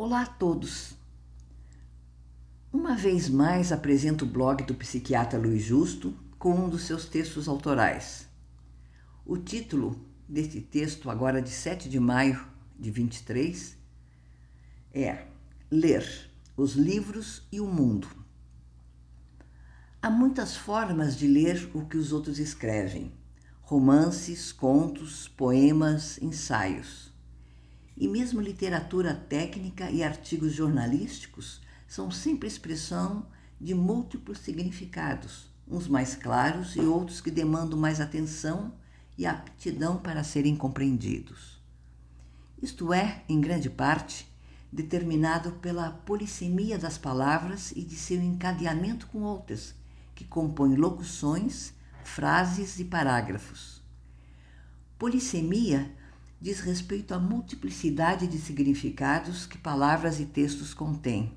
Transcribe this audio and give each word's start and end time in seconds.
Olá 0.00 0.22
a 0.22 0.26
todos! 0.26 0.94
Uma 2.72 2.94
vez 2.94 3.28
mais 3.28 3.72
apresento 3.72 4.24
o 4.24 4.28
blog 4.28 4.62
do 4.62 4.72
psiquiatra 4.72 5.36
Luiz 5.36 5.64
Justo 5.64 6.14
com 6.38 6.54
um 6.54 6.68
dos 6.68 6.82
seus 6.82 7.06
textos 7.06 7.48
autorais. 7.48 8.28
O 9.26 9.36
título 9.36 10.00
deste 10.28 10.60
texto, 10.60 11.10
agora 11.10 11.42
de 11.42 11.50
7 11.50 11.88
de 11.88 11.98
maio 11.98 12.46
de 12.78 12.92
23, 12.92 13.76
é 14.94 15.26
Ler 15.68 16.30
os 16.56 16.76
livros 16.76 17.42
e 17.50 17.60
o 17.60 17.66
mundo. 17.66 18.06
Há 20.00 20.08
muitas 20.08 20.56
formas 20.56 21.16
de 21.16 21.26
ler 21.26 21.72
o 21.74 21.86
que 21.86 21.96
os 21.96 22.12
outros 22.12 22.38
escrevem: 22.38 23.10
romances, 23.62 24.52
contos, 24.52 25.26
poemas, 25.26 26.22
ensaios. 26.22 27.07
E 28.00 28.06
mesmo 28.06 28.40
literatura 28.40 29.12
técnica 29.12 29.90
e 29.90 30.04
artigos 30.04 30.52
jornalísticos 30.52 31.60
são 31.88 32.12
sempre 32.12 32.46
expressão 32.46 33.26
de 33.60 33.74
múltiplos 33.74 34.38
significados, 34.38 35.50
uns 35.66 35.88
mais 35.88 36.14
claros 36.14 36.76
e 36.76 36.80
outros 36.80 37.20
que 37.20 37.28
demandam 37.28 37.76
mais 37.76 38.00
atenção 38.00 38.72
e 39.16 39.26
aptidão 39.26 39.98
para 39.98 40.22
serem 40.22 40.54
compreendidos. 40.54 41.60
Isto 42.62 42.92
é, 42.92 43.24
em 43.28 43.40
grande 43.40 43.68
parte, 43.68 44.28
determinado 44.70 45.52
pela 45.54 45.90
polissemia 45.90 46.78
das 46.78 46.98
palavras 46.98 47.72
e 47.72 47.82
de 47.82 47.96
seu 47.96 48.22
encadeamento 48.22 49.08
com 49.08 49.22
outras, 49.22 49.74
que 50.14 50.24
compõem 50.24 50.76
locuções, 50.76 51.72
frases 52.04 52.78
e 52.78 52.84
parágrafos. 52.84 53.82
Polissemia 54.96 55.97
diz 56.40 56.60
respeito 56.60 57.12
à 57.12 57.18
multiplicidade 57.18 58.26
de 58.26 58.38
significados 58.38 59.44
que 59.44 59.58
palavras 59.58 60.20
e 60.20 60.26
textos 60.26 60.72
contêm. 60.72 61.36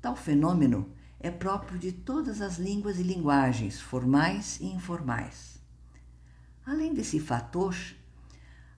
Tal 0.00 0.16
fenômeno 0.16 0.90
é 1.20 1.30
próprio 1.30 1.78
de 1.78 1.92
todas 1.92 2.40
as 2.40 2.58
línguas 2.58 2.98
e 2.98 3.02
linguagens, 3.02 3.80
formais 3.80 4.58
e 4.60 4.66
informais. 4.66 5.60
Além 6.64 6.94
desse 6.94 7.20
fator, 7.20 7.76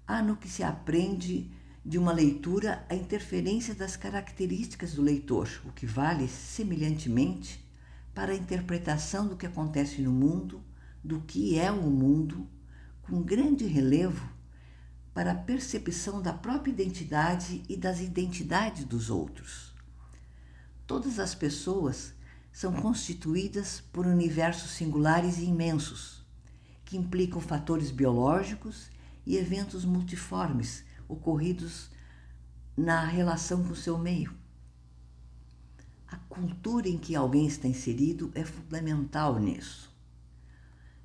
há 0.06 0.20
no 0.20 0.36
que 0.36 0.48
se 0.48 0.62
aprende 0.62 1.50
de 1.84 1.96
uma 1.96 2.12
leitura 2.12 2.84
a 2.88 2.94
interferência 2.94 3.74
das 3.74 3.96
características 3.96 4.94
do 4.94 5.02
leitor, 5.02 5.48
o 5.64 5.72
que 5.72 5.86
vale 5.86 6.26
semelhantemente 6.28 7.64
para 8.14 8.32
a 8.32 8.36
interpretação 8.36 9.28
do 9.28 9.36
que 9.36 9.46
acontece 9.46 10.02
no 10.02 10.10
mundo, 10.10 10.62
do 11.02 11.20
que 11.20 11.58
é 11.58 11.70
o 11.70 11.82
mundo, 11.90 12.48
com 13.02 13.22
grande 13.22 13.66
relevo 13.66 14.33
para 15.14 15.30
a 15.30 15.36
percepção 15.36 16.20
da 16.20 16.32
própria 16.32 16.72
identidade 16.72 17.62
e 17.68 17.76
das 17.76 18.00
identidades 18.00 18.84
dos 18.84 19.08
outros. 19.08 19.72
Todas 20.86 21.20
as 21.20 21.36
pessoas 21.36 22.12
são 22.52 22.72
constituídas 22.72 23.80
por 23.92 24.06
universos 24.06 24.72
singulares 24.72 25.38
e 25.38 25.44
imensos, 25.44 26.22
que 26.84 26.96
implicam 26.96 27.40
fatores 27.40 27.92
biológicos 27.92 28.90
e 29.24 29.36
eventos 29.36 29.84
multiformes 29.84 30.84
ocorridos 31.08 31.90
na 32.76 33.04
relação 33.04 33.62
com 33.64 33.74
seu 33.74 33.96
meio. 33.96 34.34
A 36.08 36.16
cultura 36.16 36.88
em 36.88 36.98
que 36.98 37.14
alguém 37.14 37.46
está 37.46 37.68
inserido 37.68 38.30
é 38.34 38.44
fundamental 38.44 39.38
nisso. 39.38 39.92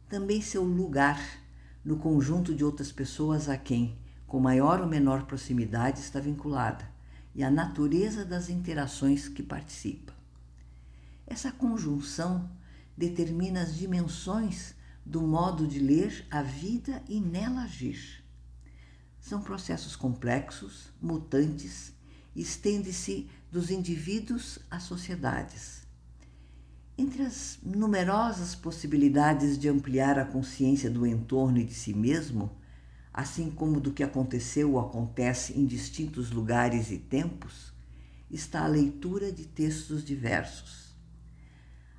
Também 0.08 0.42
seu 0.42 0.64
lugar 0.64 1.20
no 1.90 1.98
conjunto 1.98 2.54
de 2.54 2.64
outras 2.64 2.92
pessoas 2.92 3.50
a 3.50 3.58
quem, 3.58 3.98
com 4.28 4.40
maior 4.40 4.80
ou 4.80 4.86
menor 4.86 5.26
proximidade, 5.26 6.00
está 6.00 6.20
vinculada, 6.20 6.88
e 7.34 7.44
a 7.44 7.50
natureza 7.50 8.24
das 8.24 8.48
interações 8.48 9.28
que 9.28 9.42
participa. 9.42 10.14
Essa 11.26 11.52
conjunção 11.52 12.48
determina 12.96 13.64
as 13.64 13.76
dimensões 13.76 14.76
do 15.04 15.20
modo 15.24 15.66
de 15.66 15.80
ler 15.80 16.28
a 16.30 16.44
vida 16.44 17.02
e 17.10 17.20
nela 17.20 17.64
agir. 17.64 18.24
São 19.20 19.42
processos 19.42 19.96
complexos, 19.96 20.94
mutantes, 21.02 21.92
estende-se 22.36 23.28
dos 23.52 23.72
indivíduos 23.72 24.60
às 24.70 24.84
sociedades. 24.84 25.88
Entre 27.00 27.24
as 27.24 27.58
numerosas 27.64 28.56
possibilidades 28.56 29.58
de 29.58 29.70
ampliar 29.70 30.20
a 30.20 30.26
consciência 30.26 30.92
do 30.92 31.08
entorno 31.08 31.58
e 31.58 31.64
de 31.64 31.74
si 31.74 31.94
mesmo, 31.94 32.52
assim 33.14 33.50
como 33.50 33.80
do 33.80 33.94
que 33.94 34.04
aconteceu 34.04 34.74
ou 34.74 34.82
acontece 34.82 35.58
em 35.58 35.66
distintos 35.66 36.30
lugares 36.30 36.92
e 36.92 36.98
tempos, 36.98 37.72
está 38.30 38.66
a 38.66 38.68
leitura 38.68 39.32
de 39.32 39.46
textos 39.46 40.04
diversos. 40.04 40.94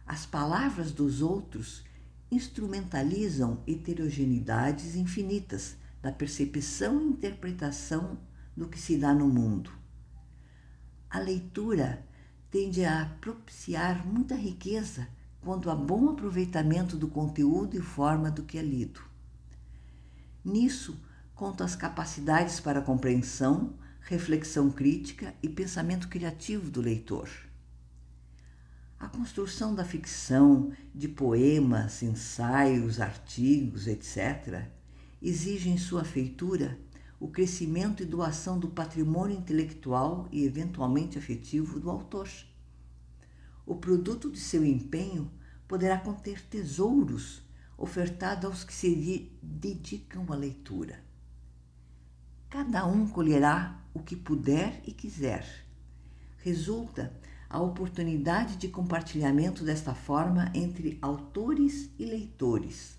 As 0.06 0.26
palavras 0.26 0.92
dos 0.92 1.22
outros 1.22 1.82
instrumentalizam 2.30 3.62
heterogeneidades 3.66 4.96
infinitas 4.96 5.76
da 6.02 6.12
percepção 6.12 7.00
e 7.00 7.06
interpretação 7.06 8.18
do 8.54 8.68
que 8.68 8.78
se 8.78 8.98
dá 8.98 9.14
no 9.14 9.28
mundo. 9.28 9.72
A 11.08 11.18
leitura 11.18 12.04
tende 12.50 12.84
a 12.84 13.06
propiciar 13.20 14.06
muita 14.06 14.34
riqueza 14.34 15.08
quanto 15.40 15.70
a 15.70 15.74
bom 15.74 16.10
aproveitamento 16.10 16.96
do 16.96 17.08
conteúdo 17.08 17.76
e 17.76 17.80
forma 17.80 18.30
do 18.30 18.42
que 18.42 18.58
é 18.58 18.62
lido. 18.62 19.00
Nisso, 20.44 21.00
contam 21.34 21.64
as 21.64 21.76
capacidades 21.76 22.60
para 22.60 22.82
compreensão, 22.82 23.74
reflexão 24.00 24.70
crítica 24.70 25.34
e 25.42 25.48
pensamento 25.48 26.08
criativo 26.08 26.70
do 26.70 26.80
leitor. 26.80 27.28
A 28.98 29.08
construção 29.08 29.74
da 29.74 29.84
ficção, 29.84 30.72
de 30.94 31.08
poemas, 31.08 32.02
ensaios, 32.02 33.00
artigos, 33.00 33.86
etc., 33.86 34.66
exige 35.22 35.70
em 35.70 35.78
sua 35.78 36.04
feitura 36.04 36.78
o 37.20 37.28
crescimento 37.28 38.02
e 38.02 38.06
doação 38.06 38.58
do 38.58 38.70
patrimônio 38.70 39.36
intelectual 39.36 40.26
e 40.32 40.42
eventualmente 40.46 41.18
afetivo 41.18 41.78
do 41.78 41.90
autor. 41.90 42.26
O 43.66 43.76
produto 43.76 44.30
de 44.30 44.40
seu 44.40 44.64
empenho 44.64 45.30
poderá 45.68 45.98
conter 45.98 46.42
tesouros 46.46 47.42
ofertados 47.76 48.46
aos 48.46 48.64
que 48.64 48.72
se 48.72 49.30
dedicam 49.42 50.24
à 50.30 50.34
leitura. 50.34 51.04
Cada 52.48 52.86
um 52.86 53.06
colherá 53.06 53.84
o 53.92 54.00
que 54.00 54.16
puder 54.16 54.82
e 54.86 54.92
quiser. 54.92 55.46
Resulta 56.38 57.12
a 57.50 57.60
oportunidade 57.60 58.56
de 58.56 58.68
compartilhamento 58.68 59.62
desta 59.62 59.94
forma 59.94 60.50
entre 60.54 60.98
autores 61.02 61.90
e 61.98 62.06
leitores, 62.06 62.96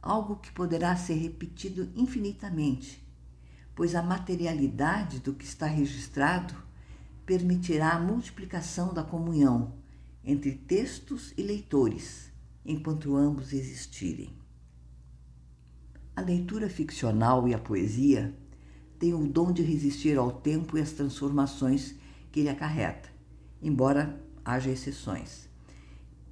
algo 0.00 0.36
que 0.36 0.50
poderá 0.50 0.96
ser 0.96 1.14
repetido 1.14 1.90
infinitamente 1.94 3.03
pois 3.74 3.94
a 3.94 4.02
materialidade 4.02 5.20
do 5.20 5.34
que 5.34 5.44
está 5.44 5.66
registrado 5.66 6.54
permitirá 7.26 7.92
a 7.92 8.00
multiplicação 8.00 8.92
da 8.92 9.02
comunhão 9.02 9.74
entre 10.22 10.52
textos 10.52 11.34
e 11.36 11.42
leitores, 11.42 12.30
enquanto 12.64 13.16
ambos 13.16 13.52
existirem. 13.52 14.30
A 16.16 16.20
leitura 16.20 16.68
ficcional 16.70 17.48
e 17.48 17.54
a 17.54 17.58
poesia 17.58 18.34
têm 18.98 19.12
o 19.12 19.26
dom 19.26 19.52
de 19.52 19.62
resistir 19.62 20.16
ao 20.16 20.30
tempo 20.30 20.78
e 20.78 20.80
às 20.80 20.92
transformações 20.92 21.96
que 22.30 22.40
ele 22.40 22.48
acarreta, 22.48 23.08
embora 23.60 24.22
haja 24.44 24.70
exceções. 24.70 25.48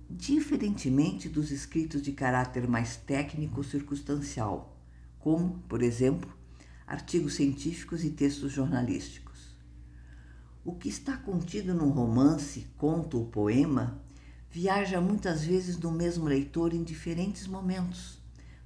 Diferentemente 0.09 1.29
dos 1.29 1.51
escritos 1.51 2.03
de 2.03 2.13
caráter 2.13 2.69
mais 2.69 2.97
técnico 2.97 3.59
ou 3.59 3.65
circunstancial, 3.65 4.79
como, 5.19 5.59
por 5.69 5.83
exemplo, 5.83 6.33
artigos 6.87 7.35
científicos 7.35 8.05
e 8.05 8.11
textos 8.11 8.53
jornalísticos. 8.53 9.57
O 10.65 10.75
que 10.75 10.89
está 10.89 11.17
contido 11.17 11.75
num 11.75 11.91
romance, 11.91 12.67
conto 12.77 13.19
ou 13.19 13.27
poema 13.27 14.01
viaja 14.51 15.01
muitas 15.01 15.45
vezes 15.45 15.79
no 15.79 15.91
mesmo 15.91 16.27
leitor 16.27 16.75
em 16.75 16.83
diferentes 16.83 17.47
momentos, 17.47 18.21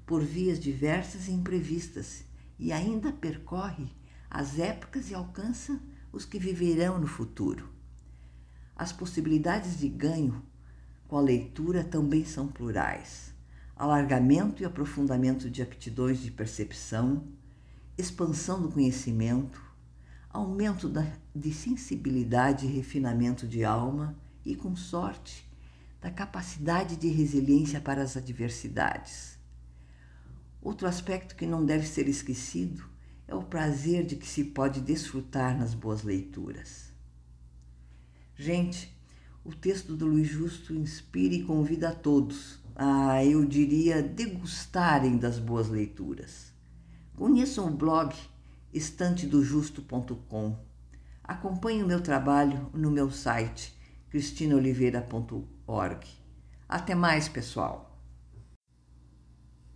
por 0.05 0.23
vias 0.23 0.59
diversas 0.59 1.29
e 1.29 1.33
imprevistas, 1.33 2.25
e 2.59 2.73
ainda 2.73 3.13
percorre 3.13 3.87
as 4.29 4.59
épocas 4.59 5.11
e 5.11 5.15
alcança 5.15 5.81
os 6.13 6.25
que 6.25 6.39
viverão 6.39 6.99
no 6.99 7.07
futuro. 7.07 7.69
As 8.75 8.93
possibilidades 8.93 9.79
de 9.79 9.89
ganho 9.89 10.43
com 11.09 11.17
a 11.17 11.21
leitura 11.21 11.85
também 11.85 12.25
são 12.25 12.49
plurais. 12.49 13.33
Alargamento 13.77 14.63
e 14.63 14.67
aprofundamento 14.67 15.49
de 15.49 15.63
aptidões 15.63 16.19
de 16.19 16.31
percepção, 16.31 17.25
expansão 17.97 18.61
do 18.61 18.69
conhecimento, 18.69 19.61
aumento 20.29 20.89
da, 20.89 21.07
de 21.35 21.53
sensibilidade 21.53 22.67
e 22.67 22.71
refinamento 22.71 23.47
de 23.47 23.65
alma 23.65 24.17
e, 24.45 24.55
com 24.55 24.77
sorte, 24.77 25.49
da 26.01 26.11
capacidade 26.11 26.97
de 26.97 27.09
resiliência 27.09 27.81
para 27.81 28.03
as 28.03 28.17
adversidades. 28.17 29.39
Outro 30.61 30.87
aspecto 30.87 31.35
que 31.35 31.47
não 31.47 31.65
deve 31.65 31.87
ser 31.87 32.09
esquecido 32.09 32.85
é 33.27 33.35
o 33.35 33.43
prazer 33.43 34.05
de 34.05 34.17
que 34.17 34.27
se 34.27 34.45
pode 34.45 34.81
desfrutar 34.81 35.57
nas 35.59 35.75
boas 35.75 36.03
leituras. 36.03 36.93
Gente, 38.37 38.95
o 39.45 39.55
texto 39.55 39.97
do 39.97 40.07
Luiz 40.07 40.29
Justo 40.29 40.75
inspira 40.75 41.35
e 41.35 41.45
convida 41.45 41.89
a 41.89 41.95
todos 41.95 42.59
a, 42.75 43.25
eu 43.25 43.45
diria, 43.45 44.03
degustarem 44.03 45.17
das 45.17 45.39
boas 45.39 45.69
leituras. 45.69 46.53
Conheçam 47.17 47.67
o 47.67 47.71
blog 47.71 48.15
estantedojusto.com. 48.75 50.57
Acompanhe 51.25 51.83
o 51.83 51.87
meu 51.87 52.03
trabalho 52.03 52.71
no 52.75 52.91
meu 52.91 53.11
site 53.11 53.75
cristinaoliveira.org. 54.11 56.07
Até 56.69 56.95
mais, 56.95 57.29
pessoal! 57.29 57.86